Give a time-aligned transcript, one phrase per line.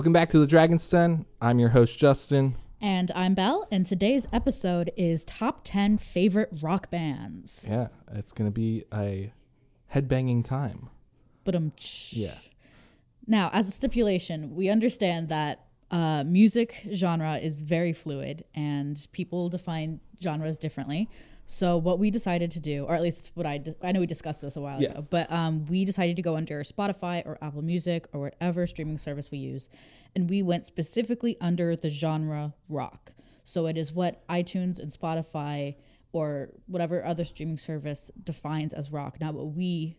[0.00, 1.26] Welcome back to the Dragon's Den.
[1.42, 2.56] I'm your host, Justin.
[2.80, 7.66] And I'm Belle, and today's episode is top 10 favorite rock bands.
[7.68, 9.30] Yeah, it's going to be a
[9.94, 10.88] headbanging time.
[11.44, 11.72] But um,
[12.12, 12.38] Yeah.
[13.26, 19.50] Now, as a stipulation, we understand that uh, music genre is very fluid and people
[19.50, 21.10] define genres differently.
[21.52, 24.06] So what we decided to do, or at least what I di- I know we
[24.06, 24.90] discussed this a while Yeah.
[24.92, 28.98] ago, but um, we decided to go under Spotify or Apple Music or whatever streaming
[28.98, 29.68] service we use,
[30.14, 33.14] and we went specifically under the genre rock.
[33.44, 35.74] So it is what iTunes and Spotify
[36.12, 39.96] or whatever other streaming service defines as rock, not what we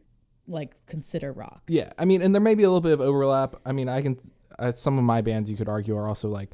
[0.47, 1.63] like consider rock.
[1.67, 3.55] Yeah, I mean, and there may be a little bit of overlap.
[3.65, 4.17] I mean, I can,
[4.57, 6.51] uh, some of my bands you could argue are also like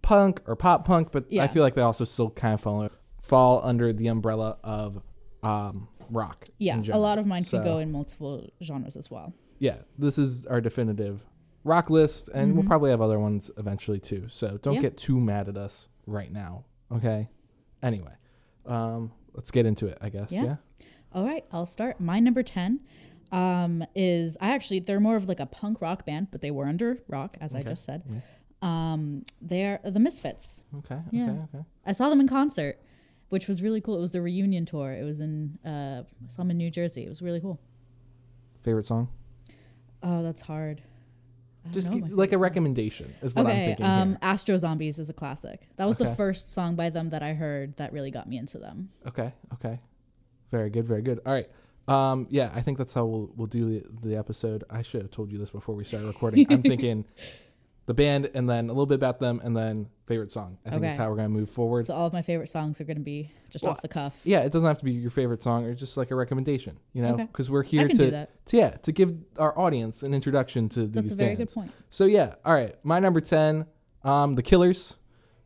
[0.00, 2.88] punk or pop punk, but I feel like they also still kind of fall,
[3.30, 5.00] fall under the umbrella of
[5.42, 6.46] um, rock.
[6.58, 9.32] Yeah, a lot of mine So- could go in multiple genres as well.
[9.60, 11.24] yeah, this is our definitive
[11.64, 14.26] rock list, and we'll probably have other ones eventually too.
[14.28, 14.72] So don't Mm-hmm.
[14.74, 14.80] Yeah.
[14.80, 17.28] get too mad at us right now, okay?
[17.82, 18.12] Anyway,
[18.66, 20.32] um, let's get into it, I guess.
[20.32, 20.44] Yeah.
[20.44, 20.56] Yeah.
[21.12, 22.00] All right, I'll start.
[22.00, 22.80] My number 10
[23.32, 26.64] um, is I actually, they're more of like a punk rock band, but they were
[26.66, 28.02] under rock, as I just said.
[28.10, 28.20] Yeah.
[28.62, 30.64] Um, they're the Misfits.
[30.78, 30.98] Okay.
[31.10, 31.30] Yeah.
[31.30, 31.40] Okay.
[31.54, 31.64] Okay.
[31.86, 32.78] I saw them in concert,
[33.30, 33.96] which was really cool.
[33.96, 34.92] It was the reunion tour.
[34.92, 37.04] It was in, uh, I saw them in New Jersey.
[37.04, 37.58] It was really cool.
[38.62, 39.08] Favorite song?
[40.02, 40.82] Oh, that's hard.
[41.72, 42.40] Just know like a song.
[42.40, 44.18] recommendation is what I'm thinking um, here.
[44.22, 45.68] Astro Zombies is a classic.
[45.76, 48.58] That was the first song by them that I heard that really got me into
[48.58, 48.88] them.
[49.06, 49.32] Okay.
[49.54, 49.78] Okay.
[50.50, 50.86] Very good.
[50.86, 51.20] Very good.
[51.26, 51.48] All right.
[51.86, 54.64] Um, yeah, I think that's how we'll we'll do the, the episode.
[54.70, 56.46] I should have told you this before we started recording.
[56.50, 57.04] I'm thinking
[57.90, 60.58] the band, and then a little bit about them, and then favorite song.
[60.64, 61.86] I think that's how we're gonna move forward.
[61.86, 64.20] So all of my favorite songs are going to be just Well, off the cuff.
[64.22, 66.78] yeah, it doesn't have to be your favorite song, or just like a recommendation.
[66.92, 67.24] You know, Okay.
[67.24, 68.46] because we're here I can to, that.
[68.46, 71.52] to yeah to give our audience an introduction to these That's a very bands.
[71.54, 71.72] good point.
[71.90, 72.76] So yeah, all right.
[72.84, 73.66] My number ten,
[74.04, 74.96] um, the Killers.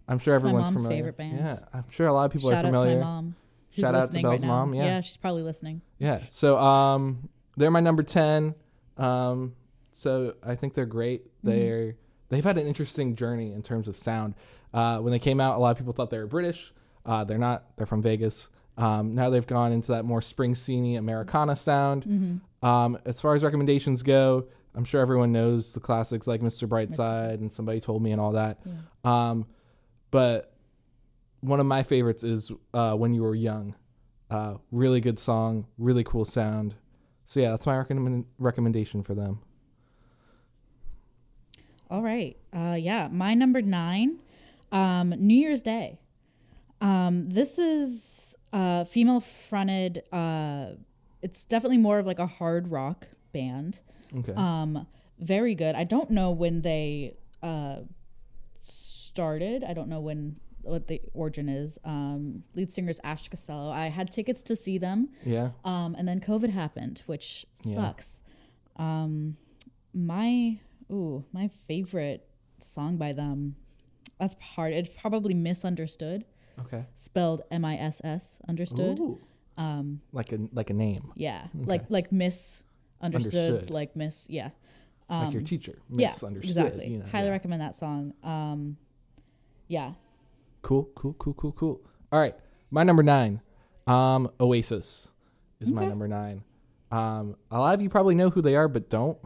[0.06, 0.99] I'm sure my everyone's mom's familiar.
[0.99, 1.38] favorite band.
[1.38, 2.99] Yeah, I'm sure a lot of people Shout are out to familiar.
[2.99, 3.37] my mom.
[3.71, 4.55] Who's Shout out to listening Belle's right now.
[4.66, 5.00] mom, yeah.
[5.00, 5.81] she's probably listening.
[5.99, 6.21] Yeah.
[6.31, 8.55] So um they're my number 10.
[8.99, 9.55] Um
[9.93, 11.26] so I think they're great.
[11.38, 11.49] Mm-hmm.
[11.50, 11.97] They're
[12.34, 14.34] they've had an interesting journey in terms of sound.
[14.72, 16.72] Uh when they came out a lot of people thought they were British.
[17.06, 17.65] Uh they're not.
[17.77, 18.49] They're from Vegas.
[18.77, 22.05] Um now they've gone into that more Springsteen Americana sound.
[22.05, 22.67] Mm-hmm.
[22.67, 26.69] Um as far as recommendations go, I'm sure everyone knows the classics like Mr.
[26.69, 28.59] Brightside and Somebody Told Me and all that.
[29.05, 29.47] Um
[30.11, 30.53] but
[31.41, 33.75] one of my favorites is uh, When You Were Young.
[34.31, 36.75] Uh, really good song, really cool sound.
[37.27, 39.41] So yeah, that's my recommend- recommendation for them.
[41.94, 42.37] All right.
[42.53, 44.19] Uh, yeah, my number nine,
[44.72, 46.00] um, New Year's Day.
[46.81, 50.03] Um, this is uh, female fronted.
[50.10, 50.71] Uh,
[51.22, 53.78] it's definitely more of like a hard rock band.
[54.19, 54.32] Okay.
[54.34, 54.88] Um,
[55.21, 55.77] very good.
[55.77, 57.77] I don't know when they uh,
[58.59, 59.62] started.
[59.62, 61.78] I don't know when what the origin is.
[61.84, 63.71] Um, lead singer is Ash Costello.
[63.71, 65.11] I had tickets to see them.
[65.25, 65.50] yeah.
[65.65, 67.75] Um, and then COVID happened, which Yeah.
[67.76, 68.21] sucks.
[68.75, 69.37] Um,
[69.94, 70.59] my
[70.94, 72.27] ooh, my favorite
[72.59, 73.56] song by them.
[74.19, 74.72] That's hard.
[74.72, 76.25] It's probably misunderstood,
[76.60, 76.84] Okay.
[76.94, 78.99] spelled M I S S understood.
[79.00, 79.21] Ooh.
[79.56, 82.65] Um, Like a like a name, yeah, like like misunderstood,
[83.03, 83.71] Understood.
[83.71, 84.27] like miss.
[84.28, 84.50] Yeah,
[85.09, 85.77] like your teacher.
[85.91, 86.12] Um, yeah,
[86.43, 86.88] exactly.
[86.88, 87.32] You know, Highly yeah.
[87.32, 88.15] recommend that song.
[88.25, 88.76] Um,
[89.69, 89.93] yeah,
[90.62, 90.88] Cool.
[90.94, 91.12] Cool.
[91.15, 91.34] Cool.
[91.34, 91.53] Cool.
[91.53, 91.81] Cool.
[92.11, 92.34] All right.
[92.71, 93.41] My number nine,
[93.87, 95.12] um, Oasis,
[95.61, 96.43] is my number nine.
[96.91, 99.19] Um, a lot of you probably know who they are, but don't.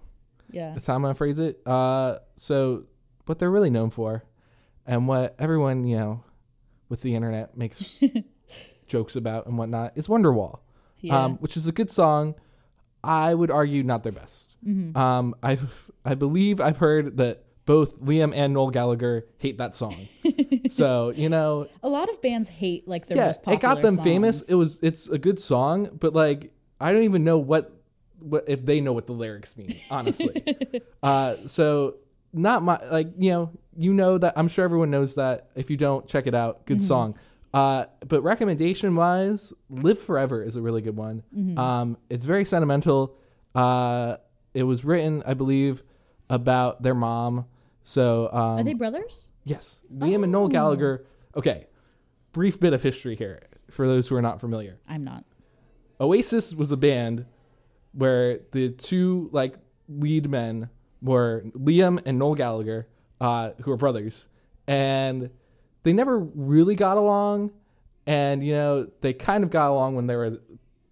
[0.50, 0.70] Yeah.
[0.72, 1.60] That's how I'm gonna phrase it.
[1.66, 2.84] Uh, so
[3.26, 4.24] what they're really known for,
[4.86, 6.24] and what everyone you know,
[6.88, 7.98] with the internet makes
[8.86, 10.60] jokes about and whatnot, is Wonderwall,
[11.00, 11.24] Yeah.
[11.24, 12.34] um, which is a good song.
[13.04, 14.56] I would argue not their best.
[14.66, 14.96] Mm-hmm.
[14.96, 15.58] Um, I
[16.04, 20.08] I believe I've heard that both Liam and Noel Gallagher hate that song.
[20.70, 23.82] so you know, a lot of bands hate like their yeah, most popular it got
[23.82, 24.42] them famous.
[24.42, 27.77] It was it's a good song, but like I don't even know what
[28.46, 30.44] if they know what the lyrics mean, honestly.
[31.02, 31.96] uh so
[32.32, 35.48] not my like, you know, you know that I'm sure everyone knows that.
[35.54, 36.66] If you don't, check it out.
[36.66, 37.14] Good song.
[37.54, 41.22] Uh but recommendation wise, Live Forever is a really good one.
[41.56, 43.16] Um it's very sentimental.
[43.54, 44.16] Uh
[44.54, 45.82] it was written, I believe,
[46.28, 47.46] about their mom.
[47.84, 49.24] So um Are they brothers?
[49.44, 51.06] Yes, Liam and Noel Gallagher.
[51.34, 51.66] Okay,
[52.32, 54.78] brief bit of history here for those who are not familiar.
[54.88, 55.24] I'm not.
[56.00, 57.24] Oasis was a band
[57.98, 59.54] where the two like
[59.88, 60.70] lead men
[61.02, 62.86] were Liam and Noel Gallagher,
[63.20, 64.28] uh, who are brothers,
[64.68, 65.30] and
[65.82, 67.50] they never really got along.
[68.06, 70.26] And you know, they kind of got along when they were,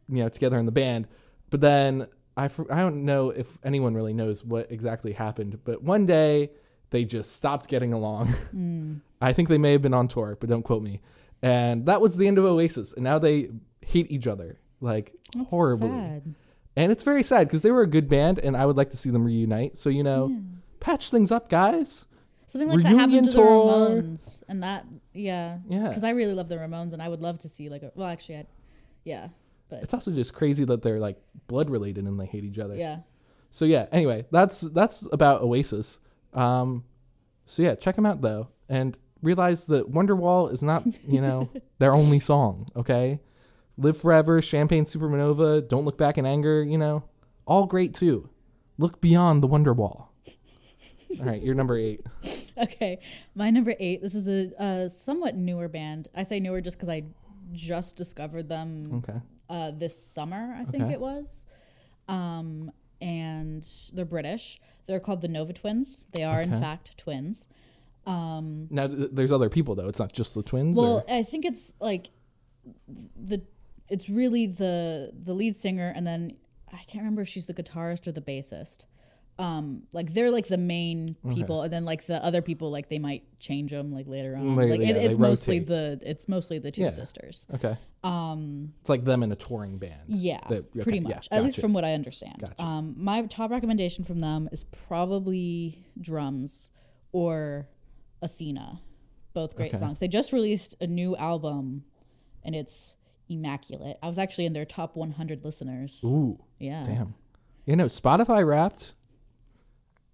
[0.09, 1.07] you know, together in the band.
[1.49, 5.61] But then I, I don't know if anyone really knows what exactly happened.
[5.65, 6.51] But one day
[6.91, 8.35] they just stopped getting along.
[8.55, 9.01] Mm.
[9.21, 11.01] I think they may have been on tour, but don't quote me.
[11.41, 13.49] And that was the end of Oasis, and now they
[13.81, 15.89] hate each other like That's horribly.
[15.89, 16.35] sad.
[16.77, 18.97] And it's very sad because they were a good band, and I would like to
[18.97, 19.77] see them reunite.
[19.77, 20.37] So you know, Yeah.
[20.81, 22.05] patch things up, guys.
[22.47, 23.89] Something like that happened Reunion to the tour.
[24.03, 24.85] Ramones, and that
[25.15, 25.89] yeah, Yeah.
[25.89, 28.07] because I really love the Ramones, and I would love to see like a well,
[28.09, 28.47] actually, I,
[29.05, 29.29] yeah,
[29.69, 32.77] but It's also just crazy that they're like blood related and they hate each other.
[32.77, 32.99] yeah,
[33.51, 33.87] So yeah.
[33.91, 35.99] Anyway, that's that's about Oasis.
[36.35, 36.85] Um,
[37.47, 41.93] so yeah, check them out though, and realize that Wonderwall is not you know their
[41.93, 42.69] only song.
[42.77, 43.21] Okay,
[43.79, 46.63] Live Forever, Champagne Supernova, Don't Look Back in Anger.
[46.63, 47.05] You know,
[47.47, 48.29] all great too.
[48.79, 50.13] Look beyond the Wonder Wall.
[51.21, 52.01] all right, you're number eight.
[52.59, 52.99] okay.
[53.35, 54.03] My number eight.
[54.03, 56.09] This is a, uh somewhat newer band.
[56.15, 57.05] I say newer just because I
[57.53, 59.21] just discovered them Okay.
[59.49, 60.57] uh, this summer.
[60.59, 60.95] I think Okay.
[60.95, 61.47] it was,
[62.09, 64.61] um, and they're British.
[64.87, 66.05] They're called the Nova Twins.
[66.13, 67.47] They are in fact twins.
[68.07, 69.89] Um, Now th- there's other people though.
[69.89, 70.77] It's not just the twins.
[70.77, 71.11] Well, or?
[71.11, 72.11] I think it's like
[73.17, 73.43] the
[73.89, 76.37] it's really the the lead singer and then
[76.73, 78.85] I can't remember if she's the guitarist or the bassist.
[79.39, 82.99] Um, like they're like the main people, and then like the other people, like they
[82.99, 84.57] might change them like later on.
[84.57, 86.01] Later, like yeah, it, it's mostly rotate.
[86.01, 86.89] the it's mostly the two Yeah.
[86.89, 87.47] sisters.
[87.53, 87.77] Okay.
[88.03, 90.01] Um, It's like them in a touring band.
[90.09, 91.29] yeah, That- okay, pretty yeah, much.
[91.31, 92.39] At least from what I understand.
[92.41, 92.63] Gotcha.
[92.63, 96.71] Um, my top recommendation from them is probably Drums
[97.13, 97.69] or
[98.23, 98.81] Athena.
[99.35, 99.79] Both great Okay.
[99.79, 99.99] songs.
[99.99, 101.85] They just released a new album
[102.43, 102.95] and it's
[103.29, 103.97] immaculate.
[104.03, 106.01] I was actually in their top 100 listeners.
[106.05, 106.85] Ooh, yeah.
[106.85, 107.15] damn.
[107.65, 108.95] You know, Spotify Wrapped.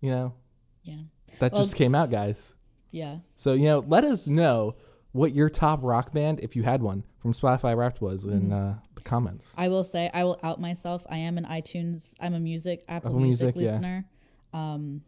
[0.01, 0.35] You know,
[0.83, 1.03] Yeah.
[1.39, 2.55] that Well- just came out, guys.
[2.91, 3.19] Yeah.
[3.37, 4.75] So you know, let us know
[5.13, 8.53] what your top rock band, if you had one, from Spotify Wrapped was in Mm-hmm.
[8.53, 9.55] uh, the comments.
[9.57, 11.07] I will say I will out myself.
[11.09, 12.15] I am an iTunes.
[12.21, 13.73] I'm a music Apple, Apple Music, Music, yeah.
[13.73, 14.05] listener.
[14.53, 15.03] Um,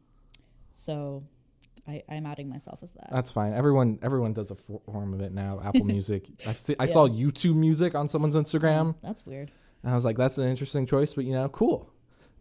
[0.74, 1.24] so
[1.86, 3.08] I, I'm outing myself as that.
[3.12, 3.52] That's fine.
[3.52, 5.60] Everyone, everyone does a form of it now.
[5.62, 6.26] Apple Music.
[6.46, 6.90] I've see, I Yeah.
[6.92, 9.50] saw YouTube Music on someone's Instagram, That's weird.
[9.82, 11.90] and I was like, "That's an interesting choice," but you know, cool.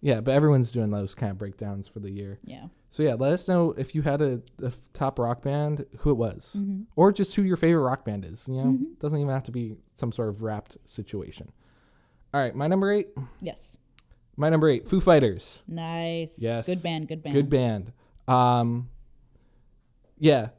[0.01, 2.39] Yeah, but everyone's doing those kind of breakdowns for the year.
[2.43, 2.67] Yeah.
[2.89, 4.41] So yeah, let us know if you had a
[4.93, 6.81] top rock band, who it was, Mm-hmm.
[6.95, 8.47] or just who your favorite rock band is.
[8.47, 11.49] You know, doesn't even have to be some sort of wrapped situation.
[12.33, 13.09] All right, my number eight.
[13.41, 13.77] Yes.
[14.35, 15.63] My number eight, Foo Fighters.
[15.67, 16.37] Nice.
[16.39, 16.65] Yes.
[16.65, 17.07] Good band.
[17.07, 17.33] Good band.
[17.35, 17.91] Good band.
[18.27, 18.89] Um,
[20.17, 20.49] yeah.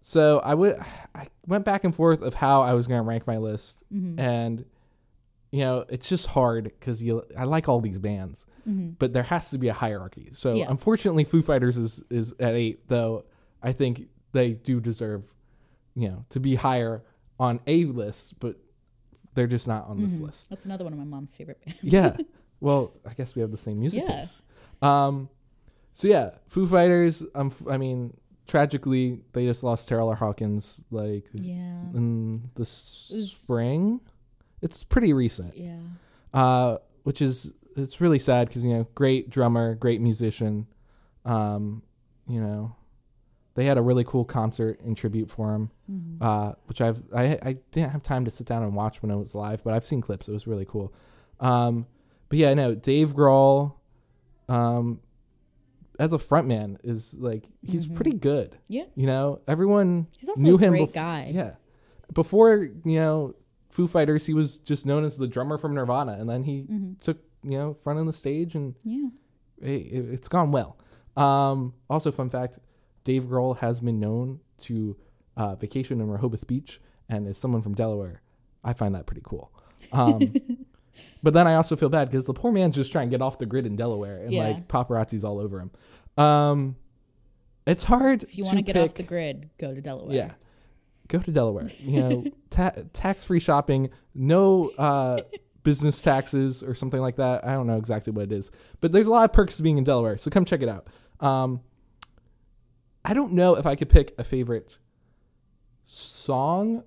[0.00, 0.76] So I would,
[1.14, 4.18] I went back and forth of how I was going to rank my list, Mm-hmm.
[4.18, 4.64] and
[5.52, 9.50] you know, it's just hard because you, I like all these bands, but there has
[9.50, 10.30] to be a hierarchy.
[10.32, 10.58] So Mm-hmm.
[10.60, 10.70] Yeah.
[10.70, 13.24] unfortunately, Foo Fighters is is at eight, though.
[13.62, 15.24] I think they do deserve,
[15.94, 17.04] you know, to be higher
[17.38, 18.56] on a list, but
[19.34, 20.48] they're just not on this list.
[20.50, 21.82] That's another one of my mom's favorite bands.
[21.84, 22.16] Yeah.
[22.60, 24.20] Well, I guess we have the same music Yeah.
[24.20, 24.40] taste.
[24.82, 25.28] Um,
[25.94, 27.24] so yeah, Foo Fighters.
[27.34, 28.16] Um, I mean,
[28.46, 31.82] tragically, they just lost Taylor Hawkins like Yeah.
[31.94, 34.00] in the s- It was- spring.
[34.60, 35.56] It's pretty recent.
[35.56, 35.78] Yeah.
[36.32, 40.66] Uh, which is it's really sad because you know, great drummer, great musician.
[41.24, 41.82] Um,
[42.28, 42.76] you know,
[43.54, 45.70] they had a really cool concert in tribute for him.
[45.90, 46.22] Mm-hmm.
[46.22, 49.16] Uh, which I've I I didn't have time to sit down and watch when it
[49.16, 50.28] was live, but I've seen clips.
[50.28, 50.92] It was really cool.
[51.40, 51.86] Um,
[52.28, 53.74] but yeah, no, Dave Grohl,
[54.48, 55.00] um,
[56.02, 57.94] as a frontman is like he's Mhm.
[57.94, 58.56] pretty good.
[58.68, 58.84] Yeah.
[58.94, 61.30] You know, everyone He's also knew a him great bef- guy.
[61.32, 61.54] Yeah,
[62.12, 63.34] before you know
[63.70, 66.92] Foo Fighters, he was just known as the drummer from Nirvana, and then he Mm-hmm.
[67.00, 69.08] took you know front of the stage, and Yeah.
[69.60, 70.76] it, it, it's gone well.
[71.16, 72.58] Um, also, fun fact:
[73.04, 74.96] Dave Grohl has been known to
[75.36, 78.22] uh, vacation in Rehoboth Beach, and as someone from Delaware,
[78.64, 79.50] I find that pretty cool.
[79.92, 80.34] Um,
[81.22, 83.38] but then I also feel bad because the poor man's just trying to get off
[83.38, 84.48] the grid in Delaware, and Yeah.
[84.48, 85.70] like paparazzi's all over him.
[86.16, 86.76] Um,
[87.66, 88.22] it's hard.
[88.22, 90.14] If you want to get off the grid, go to Delaware.
[90.14, 90.32] yeah.
[91.08, 91.70] Go to Delaware.
[91.80, 95.20] You know, ta- tax free shopping, no uh,
[95.62, 97.44] business taxes or something like that.
[97.46, 98.50] I don't know exactly what it is,
[98.80, 100.16] but there's a lot of perks to being in Delaware.
[100.16, 100.86] So come check it out.
[101.20, 101.60] Um,
[103.04, 104.78] I don't know if I could pick a favorite
[105.86, 106.84] song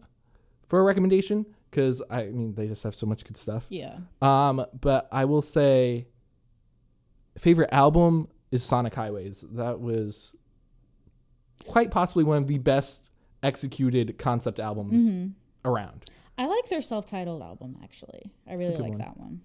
[0.67, 3.67] for a recommendation because I mean they just have so much good stuff.
[3.69, 3.97] Yeah.
[4.21, 6.07] Um, but I will say,
[7.37, 9.43] favorite album is Sonic Highways.
[9.51, 10.35] That was
[11.67, 13.09] quite possibly one of the best
[13.43, 15.27] executed concept albums Mm-hmm.
[15.69, 16.05] around.
[16.37, 18.31] I like their self-titled album actually.
[18.47, 18.97] I really like one.
[18.99, 19.41] that one.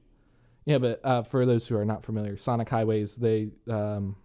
[0.66, 4.16] Yeah, but uh, for those who are not familiar, Sonic Highways, they um,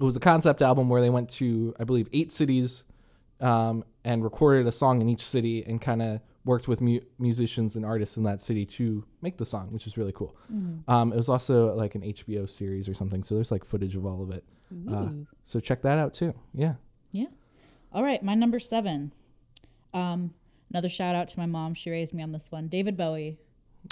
[0.00, 2.84] it was a concept album where they went to I believe eight cities
[3.40, 7.76] um, and recorded a song in each city and kind of worked with mu- musicians
[7.76, 10.34] and artists in that city to make the song, which is really cool.
[10.52, 10.90] Mm-hmm.
[10.90, 14.04] Um, it was also like an HBO series or something, so there's like footage of
[14.06, 14.44] all of it.
[14.90, 15.10] Uh,
[15.44, 16.34] so check that out too.
[16.54, 16.74] Yeah.
[17.12, 17.26] Yeah.
[17.92, 19.12] All right, my number seven.
[19.94, 20.34] Um,
[20.70, 21.74] another shout out to my mom.
[21.74, 22.68] She raised me on this one.
[22.68, 23.38] David Bowie.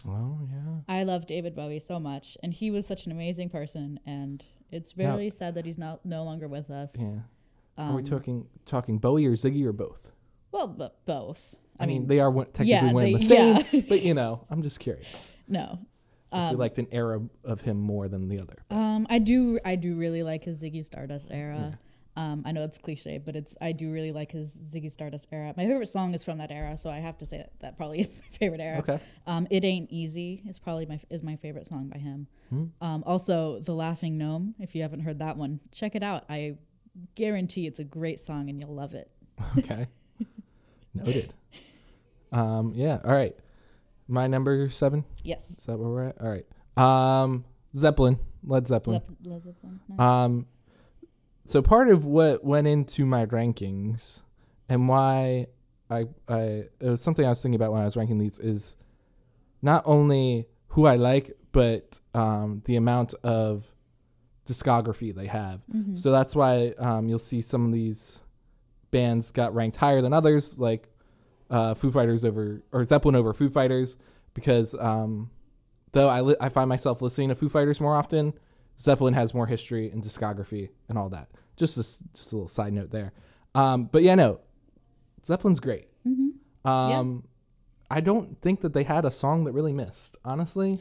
[0.07, 0.81] Oh yeah.
[0.89, 4.01] I love David Bowie so much, and he was such an amazing person.
[4.07, 6.95] And it's very sad that he's not no longer with us.
[6.99, 7.21] Yeah.
[7.79, 10.13] Are we Um, talking talking Bowie or Ziggy or both?
[10.53, 11.55] Well, but both.
[11.79, 13.81] I, mean, they are technically yeah, one and they- the same, yeah.
[13.89, 15.33] but you know, I'm just curious.
[15.49, 15.79] no.
[16.33, 18.57] If Um, you liked an era of him more than the other.
[18.71, 19.61] Um, I do.
[19.65, 21.79] I do really like his Ziggy Stardust era.
[22.17, 23.57] Um, I know it's cliche, but it's.
[23.61, 25.55] I do really like his Ziggy Stardust era.
[25.57, 28.01] My favorite song is from that era, so I have to say that that probably
[28.05, 28.79] is my favorite era.
[28.81, 28.99] Okay.
[29.29, 30.43] Um, it ain't easy.
[30.47, 32.27] It's probably my is my favorite song by him.
[32.51, 32.65] Hmm.
[32.81, 34.57] Um, also, the Laughing Gnome.
[34.59, 36.25] If you haven't heard that one, check it out.
[36.29, 36.57] I
[37.15, 39.11] guarantee it's a great song and you'll love it.
[39.59, 39.87] Okay.
[40.95, 41.33] Noted.
[42.33, 42.99] Um, yeah.
[43.05, 43.35] All right.
[44.09, 45.05] My number seven.
[45.23, 45.51] Yes.
[45.51, 46.21] Is that where we're at?
[46.21, 46.47] All right.
[47.23, 47.45] Um,
[47.77, 49.03] Zeppelin, Led Zeppelin.
[49.25, 49.81] Led, Led Zeppelin.
[49.89, 50.01] Nice.
[50.01, 50.47] Um,
[51.47, 54.23] so part of what went into my rankings
[54.69, 55.47] and why
[55.91, 58.77] I I it was something I was thinking about when I was ranking these is
[59.63, 63.73] not only who I like, but um, the amount of
[64.47, 65.61] discography they have.
[65.75, 65.99] Mhm.
[65.99, 68.21] So that's why um, you'll see some of these
[68.91, 70.89] bands got ranked higher than others, like
[71.51, 73.97] uh, Foo Fighters over or Zeppelin over Foo Fighters,
[74.35, 75.31] because um,
[75.93, 78.35] though I li- I find myself listening to Foo Fighters more often,
[78.81, 81.29] Zeppelin has more history and discography and all that.
[81.57, 83.13] Just this, just a little side note there.
[83.55, 84.41] Um, but yeah, no,
[85.25, 85.89] Zeppelin's great.
[86.07, 86.31] Mhm.
[86.69, 87.25] Um,
[87.91, 90.17] I don't think that they had a song that really missed.
[90.25, 90.81] Honestly,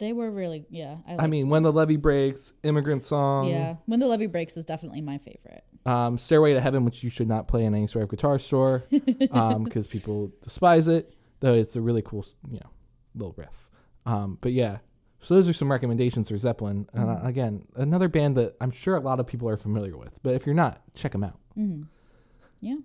[0.00, 0.96] They were really yeah.
[1.06, 3.76] I, I mean, when the levee breaks, immigrant song, yeah.
[3.86, 5.62] When the levee breaks is definitely my favorite.
[5.86, 8.82] um, Stairway to Heaven, which you should not play in any sort of guitar store
[8.90, 11.14] because people despise it.
[11.40, 12.70] Though it's a really cool, you know,
[13.14, 13.70] little riff.
[14.06, 14.78] Um, but yeah,
[15.20, 16.86] so those are some recommendations for Zeppelin.
[16.94, 17.26] Uh, Mhm.
[17.26, 20.44] again, another band that I'm sure a lot of people are familiar with, but if
[20.46, 21.38] you're not, check them out.
[21.56, 21.86] Mm.
[22.60, 22.76] Yeah.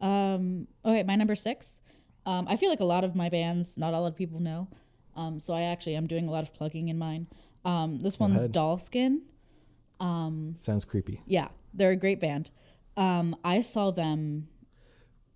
[0.00, 0.66] Um.
[0.84, 1.80] Okay, my number six.
[2.26, 4.68] Um, I feel like a lot of my bands, not a lot of people know.
[5.16, 7.26] Um, so I actually am doing a lot of plugging in mine.
[7.64, 8.52] Um, this Go one's ahead.
[8.52, 9.22] Doll Skin.
[10.00, 11.22] Um, Sounds creepy.
[11.26, 12.50] yeah, they're a great band.
[12.96, 14.48] Um, I saw them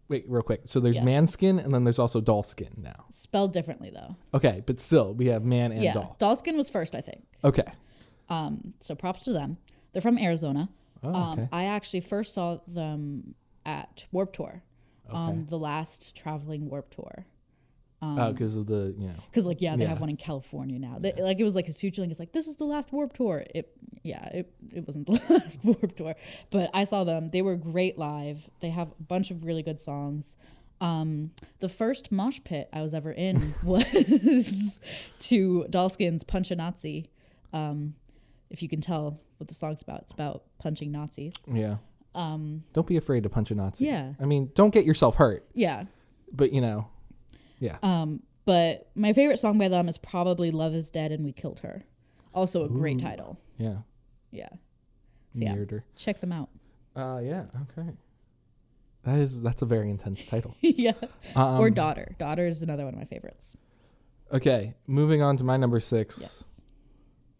[0.09, 0.63] Wait, real quick.
[0.65, 1.05] So there's Yes.
[1.05, 3.05] man skin, and then there's also doll skin now.
[3.11, 4.17] spelled differently though.
[4.33, 6.17] Okay, but still, we have man and yeah, doll.
[6.19, 7.25] Dollskin was first, I think.
[7.45, 7.65] Okay.
[8.31, 9.59] Um, so props to them.
[9.93, 10.71] They're from Arizona.
[11.03, 11.49] Oh, Um, okay.
[11.53, 13.35] I actually first saw them
[13.67, 14.63] at Warped Tour
[15.11, 17.27] on the last traveling Warped Tour.
[18.01, 19.15] Oh, Um, because of the you know.
[19.31, 20.99] Because like yeah, they have one in California now.
[21.01, 22.11] They, Like it was like a huge thing.
[22.11, 23.45] It's like this is the last Warped Tour.
[23.55, 26.15] It yeah, it it wasn't the last Warped Tour,
[26.51, 27.31] but I saw them.
[27.31, 28.49] They were great live.
[28.61, 30.37] They have a bunch of really good songs.
[30.81, 34.81] Um, the first mosh pit I was ever in was
[35.21, 37.11] to Doll Skin's Punch a Nazi.
[37.53, 37.95] Um,
[38.51, 41.35] if you can tell what the song's about, it's about punching Nazis.
[41.47, 41.77] Yeah.
[42.15, 43.87] Um, Don't be afraid to punch a Nazi.
[43.87, 44.13] Yeah.
[44.21, 45.85] I mean, don't get yourself hurt, yeah.
[46.33, 46.89] but you know,
[47.59, 47.79] yeah.
[47.83, 51.61] Um, but my favorite song by them is probably "Love Is Dead and We Killed
[51.61, 51.83] Her."
[52.35, 53.39] Also a great title.
[53.57, 53.79] yeah.
[54.31, 54.49] Yeah.
[55.33, 55.85] So yeah, Weirder.
[55.97, 56.49] check them out.
[56.97, 57.45] Uh, yeah.
[57.79, 57.91] Okay.
[59.05, 60.55] That is that's a very intense title.
[60.61, 60.93] yeah.
[61.37, 62.15] Um, or Daughter.
[62.19, 63.57] Daughter is another one of my favorites.
[64.33, 66.19] Okay, moving on to my number six.
[66.21, 66.61] Yes.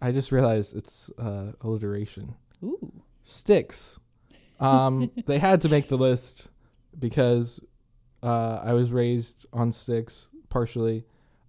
[0.01, 2.37] I just realized it's uh, alliteration.
[2.63, 3.03] Ooh.
[3.25, 3.99] Styx.
[4.61, 6.49] Um, they had to make the list
[6.99, 7.61] because
[8.23, 11.05] uh, I was raised on Styx partially.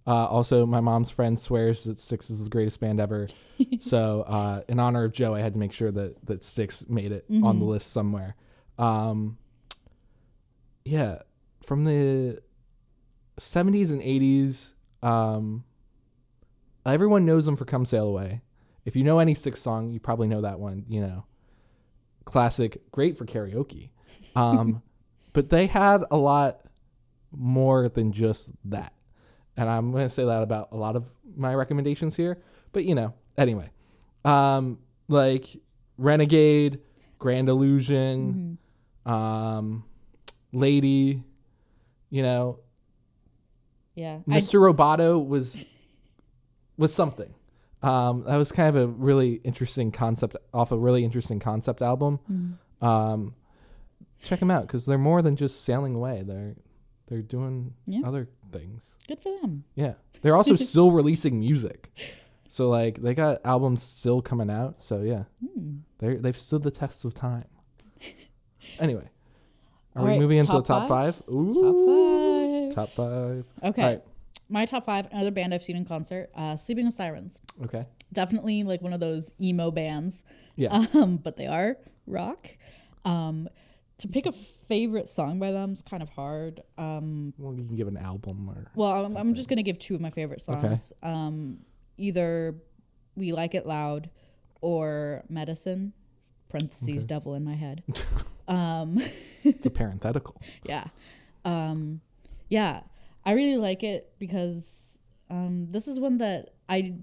[0.06, 3.28] Uh, also, my mom's friend swears that Styx is the greatest band ever.
[3.80, 7.12] so, uh, in honor of Joe, I had to make sure that that Styx made
[7.12, 7.68] it on the Mhm.
[7.68, 8.34] list somewhere.
[8.78, 9.36] Um,
[10.84, 11.20] yeah,
[11.62, 12.40] from the
[13.38, 15.64] 70s and 80s, um,
[16.86, 18.40] everyone knows them for "Come Sail Away."
[18.84, 20.86] If you know any Styx song, you probably know that one.
[20.88, 21.24] You know,
[22.24, 23.90] classic, great for karaoke.
[24.34, 24.82] Um,
[25.32, 26.60] but they had a lot
[27.32, 28.92] more than just that.
[29.56, 32.38] And I'm going to say that about a lot of my recommendations here.
[32.72, 33.70] But, you know, anyway,
[34.24, 35.44] um, like
[35.98, 36.80] Renegade,
[37.18, 38.58] Grand Illusion,
[39.06, 39.10] Mhm.
[39.10, 39.84] um,
[40.52, 41.22] Lady,
[42.10, 42.58] you know,
[43.94, 44.20] Yeah.
[44.26, 44.60] Mr.
[44.60, 45.64] Roboto was
[46.78, 47.34] was something.
[47.82, 52.20] Um, that was kind of a really interesting concept off a really interesting concept album.
[52.30, 52.86] Mhm.
[52.86, 53.34] Um,
[54.20, 56.22] check them out because they're more than just sailing away.
[56.26, 56.56] They're
[57.08, 58.02] they're doing Yeah.
[58.06, 58.94] other things.
[59.08, 59.64] Good for them.
[59.74, 61.90] Yeah, they're also still releasing music.
[62.48, 64.82] So like they got albums still coming out.
[64.82, 65.78] So yeah, Hmm.
[65.98, 67.46] they they've stood the test of time.
[68.78, 69.08] Anyway,
[69.94, 71.16] Are All we right, moving into the top five?
[71.16, 71.28] five?
[71.28, 72.88] Ooh, Top five.
[72.88, 73.70] Top five.
[73.70, 73.82] Okay.
[73.82, 74.02] All right.
[74.48, 77.40] My top five, another band I've seen in concert, uh, Sleeping with Sirens.
[77.64, 77.86] Okay.
[78.12, 80.24] Definitely like one of those emo bands.
[80.56, 80.86] Yeah.
[80.94, 82.48] Um, but they are rock.
[83.04, 83.48] Um,
[84.00, 86.62] to pick a favorite song by them is kind of hard.
[86.78, 88.70] Um, well, you can give an album or.
[88.74, 90.92] well, I'm, I'm just gonna give two of my favorite songs.
[91.02, 91.60] Um,
[91.96, 92.54] either
[93.14, 94.10] "We Like It Loud"
[94.60, 95.92] or "Medicine."
[96.48, 97.84] Parentheses, devil in my head.
[98.48, 98.98] um,
[99.44, 100.40] It's a parenthetical.
[100.64, 100.86] yeah,
[101.44, 102.00] um,
[102.48, 102.80] yeah.
[103.24, 104.98] I really like it because
[105.30, 106.94] um, this is one that I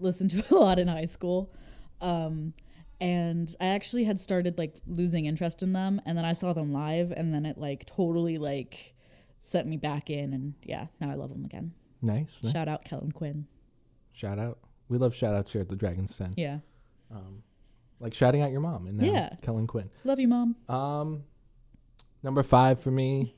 [0.00, 1.52] listened to a lot in high school.
[2.00, 2.54] Um,
[3.00, 6.72] and I actually had started like losing interest in them, and then I saw them
[6.72, 8.94] live, and then it like totally like
[9.40, 11.72] set me back in, and yeah, now I love them again.
[12.02, 12.38] Nice.
[12.42, 12.52] nice.
[12.52, 13.46] Shout out Kellin Quinn.
[14.12, 14.58] Shout out.
[14.88, 16.34] We love shout outs here at the Dragon's Den.
[16.36, 16.58] Yeah,
[17.10, 17.42] Um,
[18.00, 19.34] like shouting out your mom and now Yeah.
[19.42, 19.88] Kellin Quinn.
[20.04, 20.56] love you, mom.
[20.68, 21.24] Um,
[22.22, 23.34] number five for me.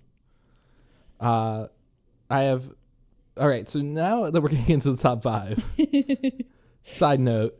[1.20, 1.66] Uh,
[2.30, 2.72] I have.
[3.36, 5.64] All right, so now that we're getting into the top five.
[6.82, 7.54] side note: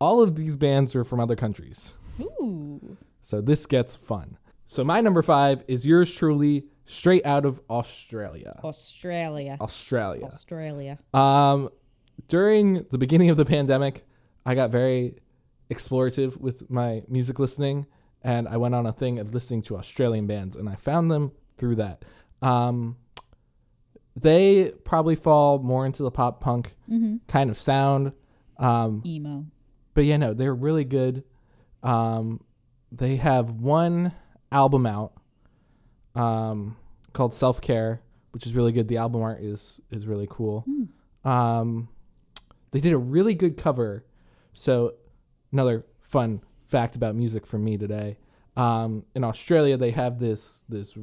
[0.00, 4.38] all of these bands are from other countries, Ooh, so this gets fun.
[4.66, 8.58] So my number five is yours truly, straight out of Australia.
[8.64, 10.24] Australia, Australia.
[10.26, 10.98] Australia.
[11.12, 11.68] Um,
[12.28, 14.06] during the beginning of the pandemic,
[14.46, 15.16] I got very
[15.70, 17.86] explorative with my music listening,
[18.22, 21.32] and I went on a thing of listening to Australian bands, and I found them
[21.56, 22.04] through that.
[22.42, 22.96] Um,
[24.16, 27.16] they probably fall more into the pop punk Mm-hmm.
[27.28, 28.12] kind of sound,
[28.58, 29.46] um, Emo.
[29.94, 31.24] But yeah, no, they're really good.
[31.82, 32.42] Um,
[32.92, 34.12] they have one
[34.52, 35.12] album out
[36.14, 36.76] um,
[37.12, 38.88] called Self Care, which is really good.
[38.88, 40.64] The album art is is really cool.
[41.24, 41.88] Um,
[42.70, 44.04] they did a really good cover.
[44.52, 44.94] So
[45.52, 48.18] another fun fact about music from me today.
[48.56, 50.96] Um, in Australia, they have this this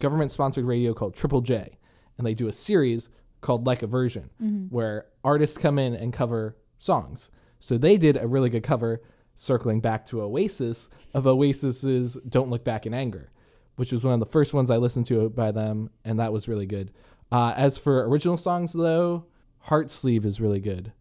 [0.00, 1.78] government sponsored radio called Triple J,
[2.18, 3.08] and they do a series
[3.40, 4.30] called Like a Version,
[4.70, 7.30] where artists come in and cover songs.
[7.64, 9.00] So they did a really good cover,
[9.36, 13.32] circling back to Oasis of Oasis's "Don't Look Back in Anger,"
[13.76, 16.46] which was one of the first ones I listened to by them, and that was
[16.46, 16.92] really good.
[17.32, 19.24] Uh, as for original songs, though,
[19.60, 20.92] Heart Sleeve is really good.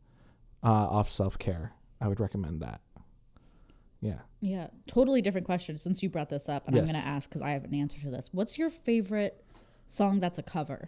[0.63, 2.79] Uh, off Self Care, I would recommend that.
[3.99, 4.19] Yeah.
[4.39, 7.41] Yeah, totally different question since you brought this up, and I'm going to ask because
[7.41, 8.29] I have an answer to this.
[8.31, 9.43] What's your favorite
[9.89, 10.87] song that's a cover?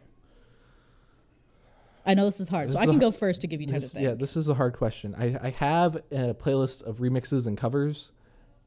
[2.05, 3.61] I know this is hard, This so is I can a- go first to give
[3.61, 4.03] you time This- to think.
[4.07, 5.15] yeah, this is a hard question.
[5.17, 8.11] I, I have a playlist of remixes and covers,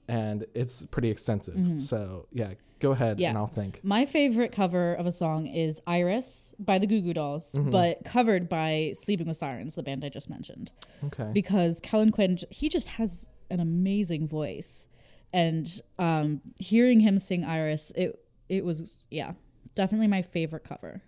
[0.09, 1.83] and it's pretty extensive.
[1.83, 3.21] So yeah, go ahead Mm-hmm.
[3.23, 3.29] Yeah.
[3.31, 3.81] and I'll think.
[3.85, 7.71] My favorite cover of a song is Iris by the Goo Goo Dolls, Mm-hmm.
[7.71, 10.73] but covered by Sleeping with Sirens, the band I just mentioned.
[11.05, 11.31] Okay.
[11.35, 14.87] Because Kellin Quinn, he just has an amazing voice.
[15.33, 19.33] And um, hearing him sing Iris, it it was, yeah,
[19.75, 21.03] definitely my favorite cover.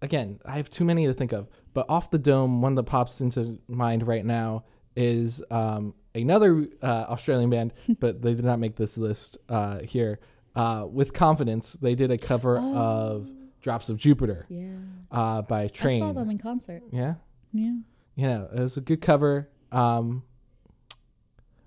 [0.00, 3.20] Again, I have too many to think of, but off the dome, one that pops
[3.20, 8.76] into mind right now is um, another uh, Australian band, but they did not make
[8.76, 10.20] this list uh, here.
[10.54, 13.28] Uh, with confidence, they did a cover of
[13.60, 14.70] "Drops of Jupiter" Yeah.
[15.10, 16.02] uh, by Train.
[16.02, 16.82] I saw them in concert.
[16.90, 17.14] Yeah.
[17.52, 17.74] Yeah.
[18.16, 19.48] Yeah, it was a good cover.
[19.70, 20.24] Um,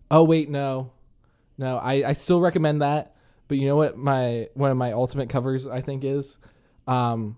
[0.10, 0.92] oh wait, no,
[1.58, 3.16] no, I, I still recommend that.
[3.48, 6.38] But you know what my one of my ultimate covers I think is,
[6.88, 7.38] um,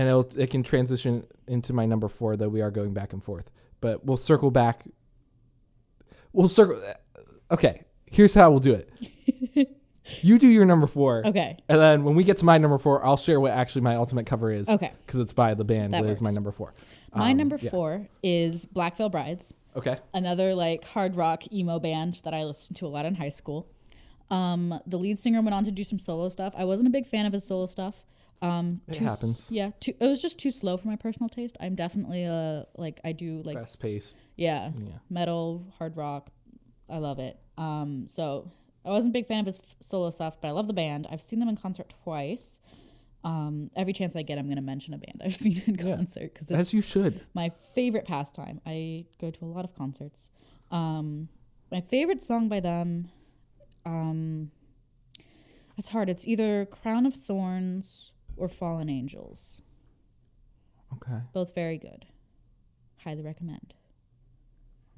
[0.00, 3.22] and it'll, it can transition into my number four though we are going back and
[3.22, 3.50] forth.
[3.82, 4.84] But we'll circle back.
[6.32, 6.80] We'll circle.
[7.50, 9.68] Okay, here's how we'll do it.
[10.22, 11.58] you do your number four, Okay.
[11.68, 14.26] and then when we get to my number four, I'll share what actually my ultimate
[14.26, 14.68] cover is.
[14.68, 14.92] Okay.
[15.04, 15.92] because it's by the band.
[15.92, 16.72] That That is my number four.
[17.14, 17.70] My Um, number yeah.
[17.70, 19.98] four is Black Veil Brides, Okay.
[20.14, 23.66] another like hard rock emo band that I listened to a lot in high school.
[24.30, 26.54] Um, the lead singer went on to do some solo stuff.
[26.56, 28.06] I wasn't a big fan of his solo stuff.
[28.42, 29.48] Um, It too happens.
[29.50, 31.56] Yeah, too, it was just too slow for my personal taste.
[31.60, 34.14] I'm definitely a like I do like Fast pace.
[34.36, 34.98] yeah, Yeah.
[35.10, 36.30] metal, hard rock.
[36.88, 37.38] I love it.
[37.58, 38.50] Um, so
[38.84, 41.06] I wasn't a big fan of his f- solo stuff, but I love the band.
[41.10, 42.58] I've seen them in concert twice.
[43.22, 45.96] Um, every chance I get, I'm going to mention a band I've seen in Yeah.
[45.96, 47.20] concert because As you should.
[47.34, 48.62] my favorite pastime.
[48.64, 50.30] I go to a lot of concerts.
[50.70, 51.28] Um,
[51.70, 53.10] my favorite song by them,
[53.84, 54.50] um,
[55.76, 56.08] it's hard.
[56.08, 59.62] It's either Crown of Thorns or Fallen Angels.
[60.94, 61.20] Okay.
[61.32, 62.06] Both very good.
[63.04, 63.74] Highly recommend.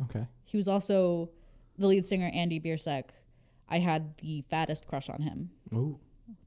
[0.05, 0.27] Okay.
[0.45, 1.31] He was also
[1.79, 3.05] the lead singer, Andy Biersack.
[3.69, 5.99] I had the fattest crush on him Ooh,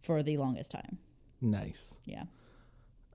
[0.02, 0.98] for the longest time.
[1.42, 2.00] nice.
[2.06, 2.24] Yeah.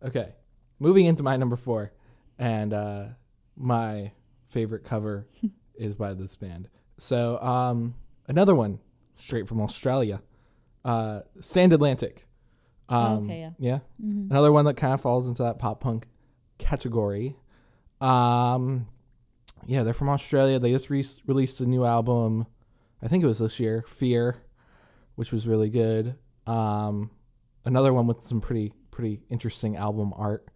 [0.02, 0.34] Okay.
[0.78, 1.92] Moving into my number four,
[2.38, 3.04] and uh,
[3.56, 4.12] my
[4.48, 5.26] favorite cover
[5.74, 6.68] is by this band.
[6.98, 7.94] So, um,
[8.26, 8.78] another one
[9.16, 10.22] straight from Australia,
[10.84, 12.26] Uh, Stand Atlantic.
[12.90, 13.50] Um, Oh, okay, yeah.
[13.58, 13.78] Yeah.
[14.04, 14.30] Mm-hmm.
[14.30, 16.06] Another one that kind of falls into that pop punk
[16.58, 17.36] category.
[18.00, 18.86] Um,
[19.66, 20.58] yeah, they're from Australia.
[20.58, 22.46] They just re- released a new album.
[23.02, 24.36] I think it was this year, Fear,
[25.14, 26.16] which was really good.
[26.46, 27.10] Um,
[27.64, 30.46] another one with some pretty pretty interesting album art.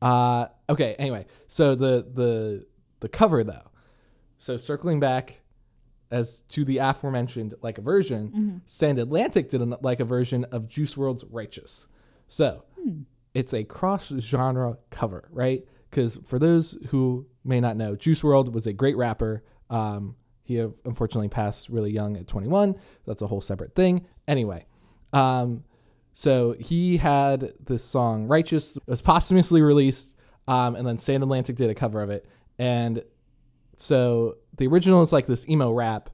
[0.00, 0.94] Uh, okay.
[0.98, 2.66] Anyway, so the the
[3.00, 3.70] the cover though.
[4.38, 5.40] So circling back
[6.10, 10.68] as to the aforementioned like a version, Stand Atlantic did an, like a version of
[10.68, 11.86] Juice WRLD's Righteous.
[12.26, 12.64] So
[13.34, 15.64] it's a cross genre cover, right?
[15.90, 19.42] Because for those who may not know, Juice WRLD was a great rapper.
[19.70, 22.74] Um, he have unfortunately passed really young at 21.
[23.06, 24.06] That's a whole separate thing.
[24.26, 24.66] Anyway,
[25.12, 25.64] um,
[26.14, 30.16] so he had this song "Righteous" it was posthumously released,
[30.46, 32.26] um, and then Stand Atlantic did a cover of it.
[32.58, 33.04] And
[33.80, 36.10] so the original is like this emo rap,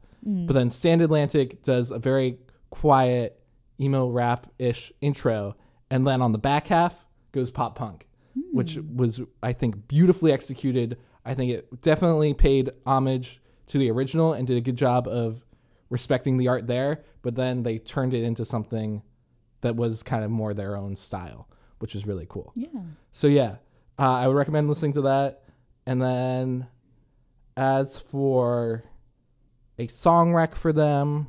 [0.47, 2.39] but then Stand Atlantic does a very
[2.71, 3.41] quiet
[3.81, 5.57] emo rap ish intro,
[5.91, 8.07] and then on the back half goes pop punk,
[8.53, 10.99] which was I think beautifully executed.
[11.25, 15.45] I think it definitely paid homage to the original and did a good job of
[15.91, 19.03] respecting the art there, but then they turned it into something
[19.61, 21.49] that was kind of more their own style,
[21.79, 22.53] which was really cool.
[22.55, 22.69] Yeah.
[23.13, 23.57] So yeah,
[23.99, 25.43] uh, I would recommend listening to that.
[25.87, 26.67] And then,
[27.57, 28.85] as for
[29.79, 31.29] a song rec for them,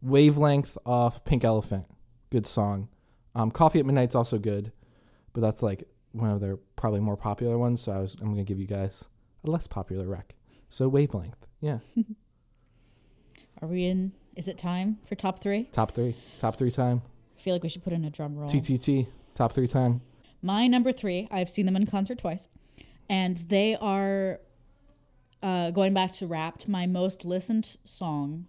[0.00, 1.86] Wavelength off Pink Elephant,
[2.30, 2.88] good song.
[3.34, 4.72] Um, Coffee at Midnight's also good,
[5.32, 7.80] but that's like one of their probably more popular ones.
[7.80, 9.08] So I was I'm gonna give you guys
[9.44, 10.34] a less popular rec.
[10.68, 11.78] So Wavelength, yeah,
[13.62, 14.12] Are we in?
[14.34, 15.64] Is it time for top three?
[15.72, 17.02] top three, top three time.
[17.36, 18.48] I feel like we should put in a drum roll.
[18.48, 20.00] TTT, top three time.
[20.42, 22.48] My number three, I've seen them in concert twice,
[23.08, 24.40] and they are
[25.42, 26.68] uh, going back to Wrapped.
[26.68, 28.46] My most listened song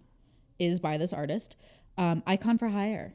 [0.58, 1.56] is by this artist,
[1.98, 3.14] um, Icon for Hire,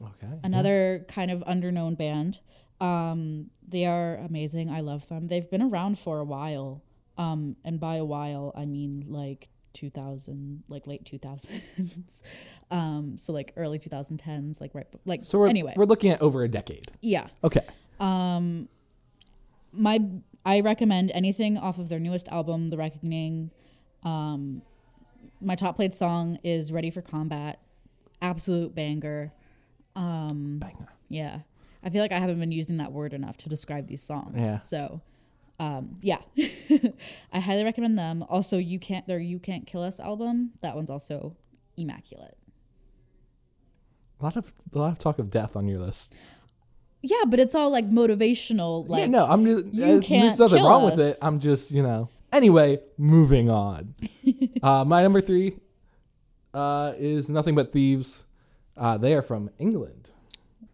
[0.00, 0.32] Okay.
[0.44, 2.40] another kind of underknown band.
[2.80, 4.70] Um, they are amazing.
[4.70, 5.26] I love them.
[5.26, 6.82] They've been around for a while,
[7.16, 12.22] um, and by a while I mean like 2000, like late 2000s,
[12.70, 16.44] um, so like early 2010s, like right, like So we're anyway, we're looking at over
[16.44, 16.90] a decade.
[17.00, 17.26] yeah.
[17.42, 17.64] Okay.
[17.98, 18.68] Um,
[19.72, 20.00] my
[20.44, 23.50] I recommend anything off of their newest album, The Reckoning.
[24.02, 24.62] Um,
[25.40, 27.58] my top played song is "Ready for Combat,"
[28.22, 29.32] absolute banger.
[29.94, 30.88] Um, Banger.
[31.08, 31.40] yeah,
[31.82, 34.34] I feel like I haven't been using that word enough to describe these songs.
[34.36, 34.58] Yeah.
[34.58, 35.00] So,
[35.58, 36.18] um, yeah,
[37.32, 38.24] I highly recommend them.
[38.28, 40.52] Also, you can't their "You Can't Kill Us" album.
[40.62, 41.36] That one's also
[41.76, 42.36] immaculate.
[44.20, 46.14] A lot of a lot of talk of death on your list.
[47.02, 48.88] Yeah, but it's all like motivational.
[48.88, 51.16] Like yeah, no, I'm just you uh, can't there's nothing wrong with it.
[51.22, 52.08] I'm just you know.
[52.32, 53.94] Anyway, moving on.
[54.62, 55.56] uh, my number three
[56.52, 58.26] uh, is nothing but thieves.
[58.76, 60.10] Uh, they are from England.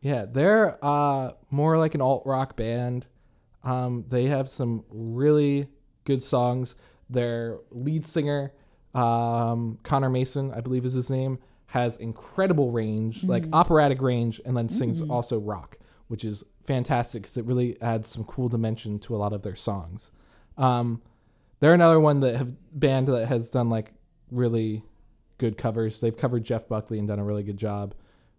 [0.01, 3.07] Yeah, they're uh, more like an alt rock band.
[3.63, 5.69] Um, they have some really
[6.05, 6.75] good songs.
[7.09, 8.53] Their lead singer,
[8.95, 14.57] um, Conor Mason, I believe is his name, has incredible range, like operatic range, and
[14.57, 15.77] then sings also rock,
[16.09, 19.57] which is fantastic because it really adds some cool dimension to a lot of their
[19.57, 20.11] songs.
[20.57, 21.03] Um,
[21.61, 23.93] they're another one that have band that has done like
[24.31, 24.83] really
[25.39, 26.01] good covers.
[26.01, 27.95] They've covered Jeff Buckley and done a really good job,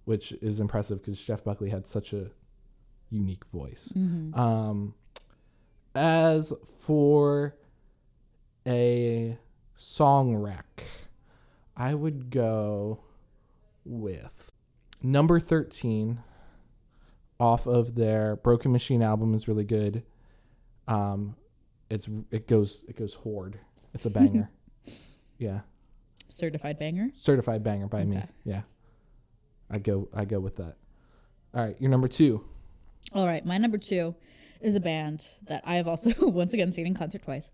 [0.06, 2.32] which is impressive because Jeff Buckley had such a
[3.10, 3.92] unique voice.
[4.36, 4.94] Um,
[5.94, 7.56] as for
[8.68, 9.38] a
[9.76, 10.84] song rec,
[11.76, 13.00] I would go
[13.84, 14.52] with
[15.02, 16.20] number 13
[17.40, 20.04] off of their Broken Machine album is really good.
[20.88, 21.36] Um,
[21.90, 23.60] it's it goes it goes horde.
[23.94, 24.50] It's a banger.
[25.38, 25.62] yeah,
[26.28, 27.10] certified banger.
[27.14, 28.22] certified banger by me.
[28.44, 28.62] Yeah,
[29.70, 30.76] I go I go with that.
[31.54, 32.44] All right, your number two.
[33.14, 34.16] All right, my number two
[34.62, 37.52] is a band that I have also once again seen in concert twice.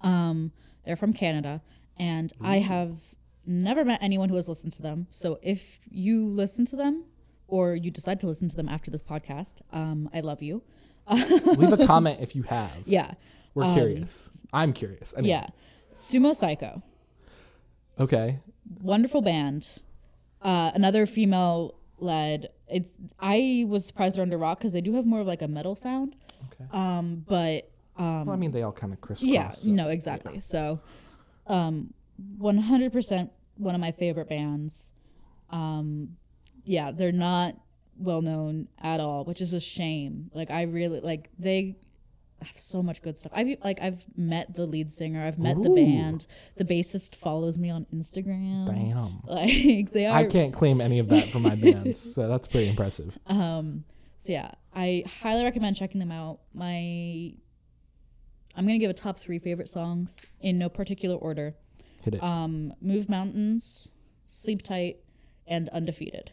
[0.00, 0.52] Um,
[0.84, 1.60] they're from Canada,
[1.98, 2.98] and I have
[3.46, 5.06] never met anyone who has listened to them.
[5.10, 7.04] So if you listen to them,
[7.52, 10.62] or you decide to listen to them after this podcast, um, I love you.
[11.10, 12.70] Leave a comment if you have.
[12.86, 13.12] Yeah,
[13.54, 14.30] We're Um, curious.
[14.54, 15.12] I'm curious.
[15.16, 15.28] Anyway.
[15.28, 15.46] yeah.
[15.94, 16.82] Sumo Cyco,
[18.00, 18.38] Okay.
[18.80, 19.78] wonderful band.
[20.40, 22.48] Uh, another female led.
[22.68, 22.86] It.
[23.20, 25.74] I was surprised they're under rock because they do have more of like a metal
[25.76, 26.16] sound.
[26.46, 26.64] Okay.
[26.72, 29.30] Um, but um, Well, I mean, they all kind of crisscross.
[29.30, 30.40] Yeah, so- no, exactly.
[30.40, 30.80] So,
[31.46, 31.92] um,
[32.38, 34.92] one hundred percent one of my favorite bands.
[35.50, 36.16] Um,
[36.64, 37.56] yeah, they're not
[37.96, 40.30] well known at all, which is a shame.
[40.34, 41.76] Like I really like they
[42.42, 43.32] have so much good stuff.
[43.34, 45.24] I've like I've met the lead singer.
[45.24, 46.26] I've met the band.
[46.56, 48.66] The bassist follows me on Instagram.
[48.66, 49.20] Damn.
[49.26, 50.18] Like they are.
[50.18, 53.18] I can't claim any of that for my bands, so that's pretty impressive.
[53.26, 53.84] Um,
[54.18, 56.40] so yeah, I highly recommend checking them out.
[56.54, 57.32] My,
[58.56, 61.54] I'm gonna give a top three favorite songs in no particular order.
[62.02, 62.22] Hit it.
[62.22, 63.88] Um, Move Mountains,
[64.26, 64.98] Sleep Tight,
[65.46, 66.32] and Undefeated.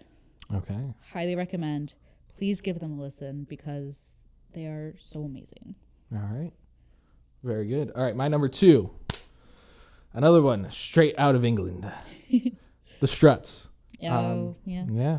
[0.53, 0.93] Okay.
[1.13, 1.93] Highly recommend.
[2.37, 4.15] Please give them a listen because
[4.53, 5.75] they are so amazing.
[6.13, 6.51] All right.
[7.43, 7.91] Very good.
[7.95, 8.91] All right, my number two.
[10.13, 11.89] Another one straight out of England.
[12.99, 13.69] the Struts.
[14.03, 14.85] Oh Um, yeah.
[14.89, 15.17] Yeah.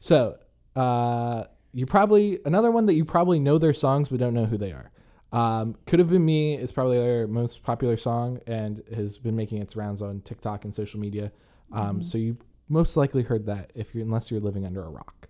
[0.00, 0.38] So,
[0.74, 4.56] uh, you probably another one that you probably know their songs but don't know who
[4.58, 4.90] they are.
[5.32, 9.60] Um, Could have been me is probably their most popular song and has been making
[9.62, 11.32] its rounds on TikTok and social media.
[11.72, 12.36] Um, So you
[12.68, 15.28] most likely heard that if you unless you're living under a rock.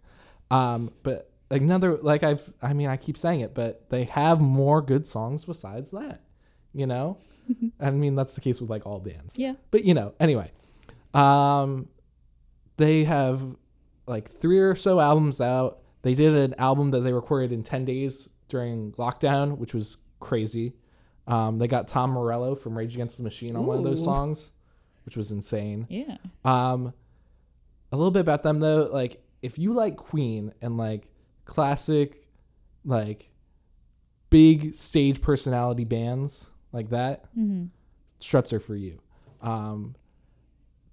[0.50, 4.80] Um, but another like I've I mean I keep saying it, but they have more
[4.82, 6.22] good songs besides that.
[6.72, 7.18] You know,
[7.80, 9.54] I mean that's the case with like all bands Yeah.
[9.70, 10.50] but you know anyway
[11.12, 11.88] um
[12.76, 13.40] they have
[14.06, 17.84] like three or so albums out they did an album that they recorded in 10
[17.84, 20.72] days during lockdown which was crazy
[21.28, 24.50] um they got tom morello from rage against the machine on one of those songs
[25.06, 26.16] which was insane Yeah.
[26.44, 26.92] um
[27.92, 31.08] a little bit about them though like if you like queen and like
[31.44, 32.28] classic
[32.84, 33.30] like
[34.30, 37.66] big stage personality bands like that Mm-hmm.
[38.18, 39.00] struts are for you.
[39.40, 39.94] Um,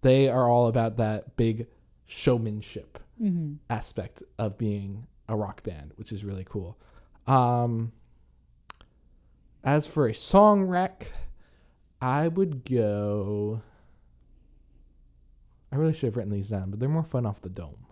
[0.01, 1.67] they are all about that big
[2.05, 3.53] showmanship Mm-hmm.
[3.69, 6.77] aspect of being a rock band, which is really cool.
[7.27, 7.91] Um,
[9.63, 11.11] as for a song rec,
[12.01, 13.61] I would go.
[15.71, 17.85] I really should have written these down, but they're more fun off the dome.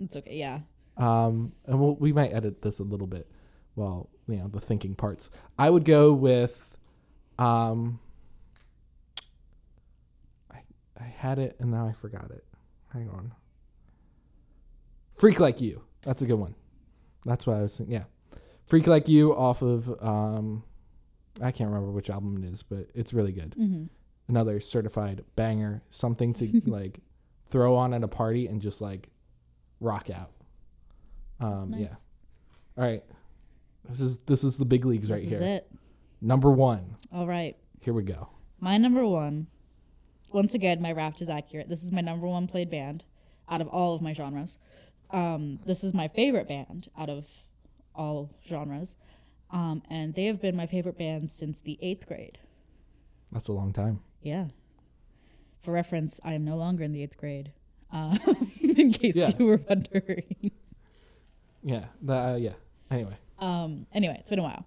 [0.00, 0.36] It's okay.
[0.36, 0.60] Yeah.
[0.96, 3.30] Um, and we'll, we might edit this a little bit.
[3.74, 5.30] Well, you know, the thinking parts.
[5.58, 6.78] I would go with,
[7.38, 8.00] um,
[10.50, 10.58] I
[10.98, 12.44] I had it and now I forgot it.
[12.92, 13.32] Hang on.
[15.12, 15.82] Freak like you.
[16.02, 16.54] That's a good one.
[17.24, 17.94] That's what I was thinking.
[17.94, 18.04] Yeah,
[18.66, 20.64] Freak like you off of um,
[21.40, 23.54] I can't remember which album it is, but it's really good.
[23.58, 23.84] Mm-hmm.
[24.28, 25.82] Another certified banger.
[25.90, 27.00] Something to like
[27.48, 29.08] throw on at a party and just like
[29.80, 30.30] rock out.
[31.40, 31.80] Um, Nice.
[31.80, 32.82] Yeah.
[32.82, 33.04] All right.
[33.88, 35.42] This is this is the big leagues This right is here.
[35.48, 35.70] it.
[36.20, 36.96] Number one.
[37.12, 37.56] All right.
[37.80, 38.28] Here we go.
[38.58, 39.46] My number one.
[40.32, 41.68] Once again, my Wrapped is accurate.
[41.68, 43.04] This is my number one played band
[43.48, 44.58] out of all of my genres.
[45.12, 47.26] Um, this is my favorite band out of
[47.94, 48.96] all genres.
[49.52, 52.38] Um, and they have been my favorite band since the eighth grade.
[53.30, 54.00] That's a long time.
[54.26, 54.46] Yeah.
[55.62, 57.52] For reference, I am no longer in the eighth grade.
[57.92, 58.18] Um,
[58.60, 59.30] in case Yeah.
[59.38, 60.50] you were wondering.
[61.62, 61.84] Yeah.
[62.06, 62.54] Uh, yeah.
[62.90, 63.16] Anyway.
[63.38, 64.66] Um, anyway, it's been a while.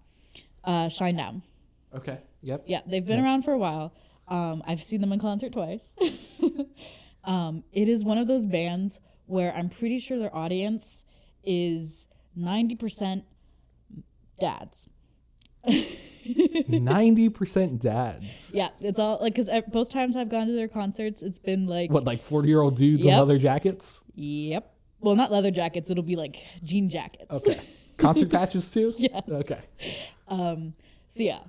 [0.63, 1.41] Uh, Shinedown.
[1.93, 2.19] Okay.
[2.43, 2.63] Yep.
[2.67, 3.25] Yeah, they've been Yeah.
[3.25, 3.93] around for a while.
[4.29, 5.93] Um, I've seen them in concert twice.
[7.25, 11.03] um, it is one of those bands where I'm pretty sure their audience
[11.43, 13.23] is 90%
[14.39, 14.87] dads.
[16.67, 18.51] Ninety percent dads.
[18.53, 21.91] Yeah, it's all like because both times I've gone to their concerts, it's been like,
[21.91, 24.01] What, like forty year old dudes in leather jackets?
[24.15, 24.73] yep.
[25.01, 25.89] Well, not leather jackets.
[25.89, 27.31] It'll be like jean jackets.
[27.31, 27.59] Okay.
[27.97, 28.93] Concert patches too?
[28.97, 29.23] Yes.
[29.29, 29.61] Okay.
[30.27, 30.73] Um,
[31.07, 31.39] so yeah,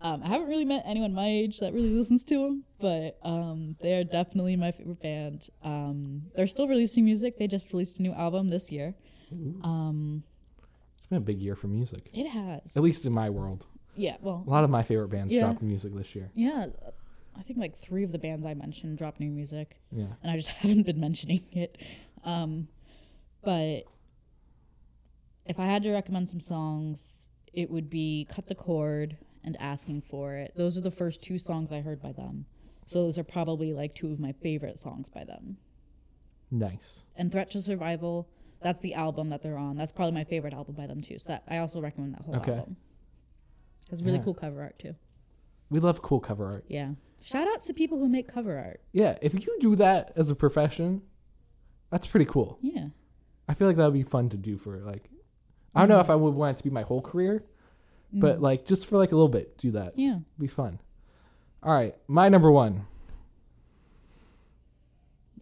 [0.00, 3.76] um, I haven't really met anyone my age that really listens to them, but um,
[3.80, 5.48] they are definitely my favorite band.
[5.64, 7.38] Um, they're still releasing music.
[7.38, 8.94] They just released a new album this year.
[9.62, 10.22] Um,
[10.96, 12.10] It's been a big year for music.
[12.12, 13.66] it has, At least in my world.
[13.94, 14.16] Yeah.
[14.20, 15.42] Well, A lot of my favorite bands Yeah.
[15.42, 16.30] dropped music this year.
[16.34, 16.66] yeah.
[17.34, 20.06] I think like three of the bands I mentioned dropped new music, Yeah.
[20.22, 21.78] and I just haven't been mentioning it.
[22.24, 22.68] Um,
[23.42, 23.84] but
[25.46, 30.00] if I had to recommend some songs, it would be "Cut the Cord" and "Asking
[30.02, 32.46] for It." Those are the first two songs I heard by them.
[32.86, 35.56] So those are probably like two of my favorite songs by them.
[36.50, 37.04] Nice.
[37.16, 38.28] And "Threat to Survival."
[38.60, 39.76] That's the album that they're on.
[39.76, 41.18] That's probably my favorite album by them too.
[41.18, 42.52] So that I also recommend that whole Okay.
[42.58, 42.76] album.
[43.92, 44.24] It's really Yeah.
[44.24, 44.94] cool cover art too.
[45.70, 46.64] We love cool cover art.
[46.68, 46.92] Yeah.
[47.22, 48.80] Shout outs to people who make cover art.
[48.92, 51.02] Yeah, if you do that as a profession,
[51.90, 52.58] that's pretty cool.
[52.60, 52.88] Yeah.
[53.48, 55.08] I feel like that would be fun to do for like
[55.74, 57.44] I don't know if I would want it to be my whole career,
[58.12, 59.98] but like just for like a little bit, do that.
[59.98, 60.18] Yeah.
[60.38, 60.80] Be fun.
[61.62, 62.86] All right, my number one.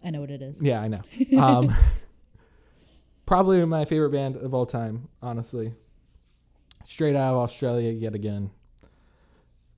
[0.04, 0.62] I know what it is.
[0.62, 1.00] Yeah, I know.
[1.38, 1.74] Um,
[3.26, 5.74] probably my favorite band of all time, honestly.
[6.84, 8.50] Straight out of Australia yet again.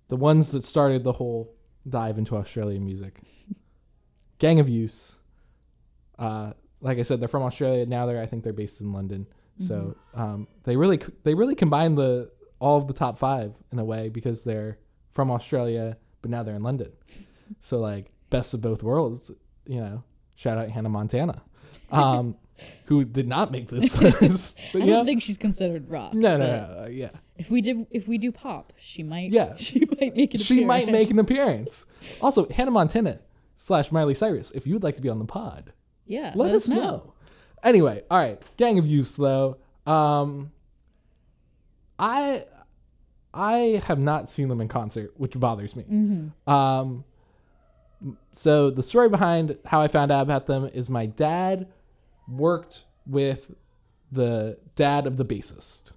[0.08, 1.54] The ones that started the whole
[1.88, 3.20] dive into Australian music.
[4.38, 5.18] Gang of Youths.
[6.18, 7.86] Uh, like I said, they're from Australia.
[7.86, 9.26] Now they're I think they're based in London.
[9.60, 13.84] So um, they really they really combine the all of the top five in a
[13.84, 14.78] way because they're
[15.10, 16.92] from Australia, but now they're in London.
[17.60, 19.30] So like best of both worlds,
[19.66, 20.04] you know.
[20.36, 21.42] Shout out Hannah Montana,
[21.90, 22.38] um,
[22.86, 24.58] who did not make this list.
[24.72, 26.14] But I yeah, don't think she's considered rock.
[26.14, 29.30] no, no, but no, uh, yeah, If we did, if we do pop, she might.
[29.30, 29.54] Yeah.
[29.58, 30.40] she might make it.
[30.40, 31.86] she might make an appearance.
[32.20, 33.20] Also, Hannah Montana
[33.56, 34.50] slash Miley Cyrus.
[34.52, 35.72] If you would like to be on the pod,
[36.06, 37.14] Yeah, let, us know.
[37.62, 39.56] Anyway, all right, Gang of Youths though.
[39.86, 40.52] Um,
[41.98, 42.44] I
[43.32, 46.30] I have not seen them in concert, which bothers me.
[46.46, 47.04] Um,
[48.32, 51.68] so the story behind how I found out about them is my dad
[52.28, 53.54] worked with
[54.10, 55.92] the dad of the bassist.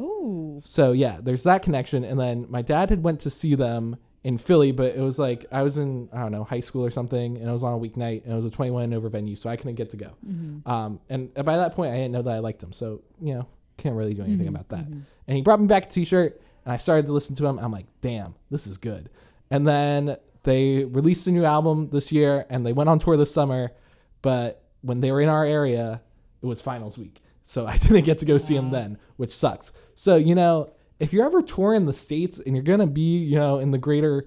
[0.00, 3.96] Oh, So yeah, there's that connection, and then my dad had went to see them
[4.24, 6.90] in Philly, but it was like I was in I don't know high school or
[6.90, 9.36] something, and it was on a weeknight, and it was a 21 and over venue,
[9.36, 10.10] so I couldn't get to go.
[10.26, 10.68] Mm-hmm.
[10.70, 13.46] Um, and by that point, I didn't know that I liked him, so you know
[13.76, 14.54] can't really do anything mm-hmm.
[14.54, 14.84] about that.
[14.84, 15.00] Mm-hmm.
[15.28, 17.58] And he brought me back a T-shirt, and I started to listen to him.
[17.58, 19.08] I'm like, damn, this is good.
[19.50, 23.32] And then they released a new album this year, and they went on tour this
[23.32, 23.72] summer,
[24.20, 26.02] but when they were in our area,
[26.42, 27.20] it was finals week.
[27.44, 29.72] So I didn't get to go see them then, which sucks.
[29.94, 33.36] So, you know, if you're ever touring the States and you're going to be, you
[33.36, 34.26] know, in the greater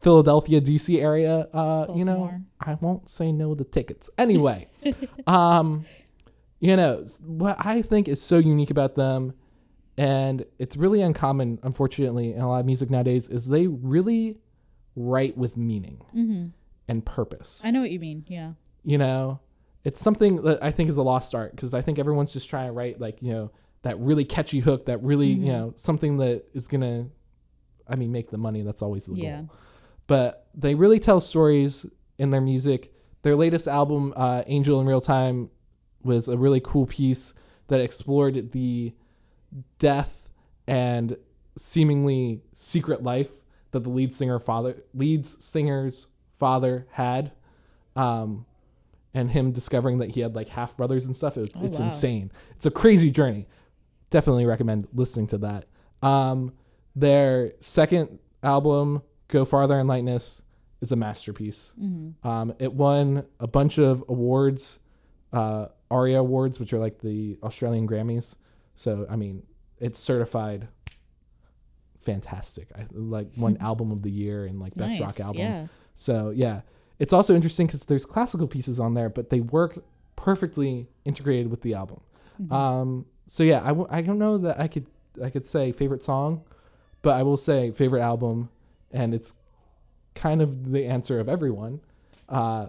[0.00, 4.08] Philadelphia, DC area, uh, you know, I won't say no to tickets.
[4.16, 4.68] Anyway,
[5.26, 5.84] um,
[6.58, 9.34] you know, what I think is so unique about them,
[9.98, 14.38] and it's really uncommon, unfortunately, in a lot of music nowadays, is they really
[14.96, 16.02] write with meaning
[16.88, 18.24] and purpose I know what you mean.
[18.26, 18.52] Yeah.
[18.82, 19.38] you know
[19.84, 22.66] it's something that i think is a lost art because i think everyone's just trying
[22.66, 23.50] to write like you know
[23.82, 27.06] that really catchy hook that really you know something that is gonna
[27.88, 28.62] i mean make the money.
[28.62, 29.36] That's always the Yeah.
[29.40, 29.50] goal
[30.06, 31.86] but they really tell stories
[32.18, 32.92] in their music.
[33.22, 35.50] Their latest album uh, angel in real time
[36.02, 37.32] was a really cool piece
[37.68, 38.92] that explored the
[39.78, 40.30] death
[40.66, 41.16] and
[41.56, 43.30] seemingly secret life
[43.70, 47.32] that the lead singer father leads singer's father had.
[47.94, 48.46] Um
[49.14, 51.86] and him discovering that he had like half brothers and stuff it's, Oh, it's wow.
[51.86, 52.30] insane.
[52.56, 53.48] It's a crazy journey.
[54.10, 55.66] Definitely recommend listening to that.
[56.02, 56.52] Um
[56.96, 60.42] their second album go farther in lightness
[60.80, 61.72] is a masterpiece.
[62.24, 64.80] Um it won a bunch of awards
[65.32, 68.36] uh ARIA awards which are like the australian grammys.
[68.76, 69.42] So i mean
[69.78, 70.68] it's certified
[72.00, 72.68] fantastic.
[72.76, 75.40] I like one album of the year and like best Nice, rock album.
[75.42, 75.66] Yeah.
[75.94, 76.62] so yeah,
[77.00, 79.82] it's also interesting because there's classical pieces on there, but they work
[80.14, 82.00] perfectly integrated with the album.
[82.50, 84.86] Um, so yeah, I, w- I don't know that I could
[85.22, 86.42] I could say favorite song,
[87.02, 88.48] but I will say favorite album,
[88.92, 89.34] and it's
[90.14, 91.80] kind of the answer of everyone
[92.28, 92.66] uh,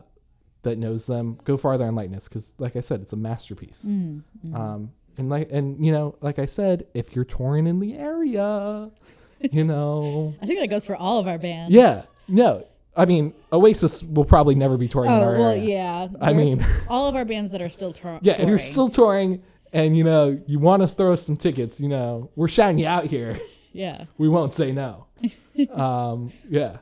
[0.63, 1.39] that knows them.
[1.43, 3.83] Go farther in lightness because, like I said, it's a masterpiece.
[3.83, 8.91] Um, and like and you know, like I said, if you're touring in the area,
[9.39, 10.33] you know.
[10.41, 11.73] I think that goes for all of our bands.
[11.73, 12.03] Yeah.
[12.27, 12.65] No.
[12.95, 15.63] I mean, Oasis will probably never be touring in Oh our well, area.
[15.63, 16.07] yeah.
[16.19, 18.89] I There's mean- all of our bands that are still tour- Yeah, if you're still
[18.89, 22.79] touring and you know you want to throw us some tickets, you know, we're shouting
[22.79, 23.39] you out here.
[23.71, 24.05] yeah.
[24.17, 25.05] We won't say no.
[25.73, 26.77] um, yeah.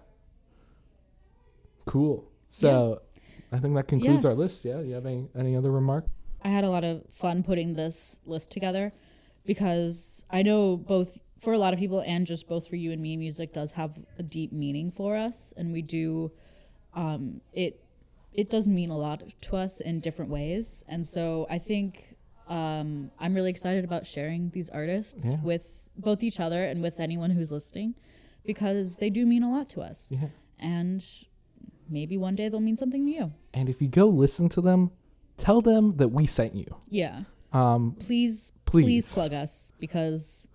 [1.85, 2.27] Cool.
[2.49, 3.01] So,
[3.51, 4.29] I think that concludes Yeah.
[4.31, 4.65] our list.
[4.65, 4.79] Yeah.
[4.81, 6.05] You have any any other remark?
[6.43, 8.91] I had a lot of fun putting this list together
[9.45, 13.01] because I know both for a lot of people and just both for you and
[13.01, 16.31] me, music does have a deep meaning for us, and we do
[16.93, 17.81] um, it.
[18.33, 22.15] It does mean a lot to us in different ways, and so I think
[22.47, 25.37] um, I'm really excited about sharing these artists Yeah.
[25.43, 27.95] with both each other and with anyone who's listening
[28.45, 30.27] because they do mean a lot to us, Yeah.
[30.59, 31.03] and
[31.89, 33.33] maybe one day they'll mean something to you.
[33.53, 34.91] And if you go listen to them,
[35.37, 36.67] tell them that we sent you.
[36.89, 38.83] Yeah, Um, please, Please.
[38.83, 40.47] please plug us because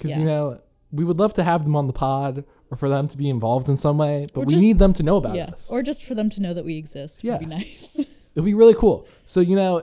[0.00, 0.18] because Yeah.
[0.20, 0.60] you know
[0.92, 3.68] we would love to have them on the pod or for them to be involved
[3.68, 5.68] in some way, but Or we just- need them to know about yeah, us.
[5.70, 7.22] or just for them to know that we exist.
[7.22, 7.32] Yeah.
[7.38, 7.96] would be nice.
[8.34, 9.06] It'd be really cool.
[9.26, 9.82] So you know,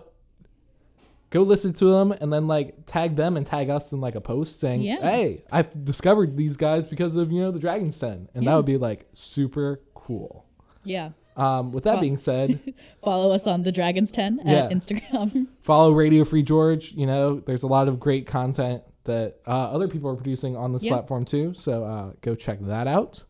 [1.29, 4.21] go listen to them and then like tag them and tag us in like a
[4.21, 5.01] post saying, Yeah.
[5.01, 8.65] "Hey, I've discovered these guys because of you know the Dragon's Ten," and that would
[8.65, 10.45] be like super cool.
[10.85, 14.65] yeah, Um, with that being said, follow us on the Dragons Ten Yeah.
[14.65, 15.47] at Instagram.
[15.61, 16.93] follow Radio Free George.
[16.93, 20.71] You know, there's a lot of great content that uh, other people are producing on
[20.71, 20.91] this Yeah.
[20.93, 21.53] platform too.
[21.55, 23.23] So uh, go check that out.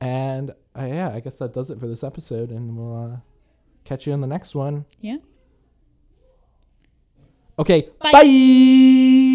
[0.00, 3.16] And uh, yeah, I guess that does it for this episode, and we'll uh,
[3.84, 4.84] catch you in the next one.
[5.00, 5.16] yeah.
[7.56, 8.10] Okay, Bye.
[8.10, 9.33] bye.